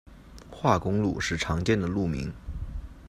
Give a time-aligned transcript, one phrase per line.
[0.49, 2.33] 化工路是常见的路名。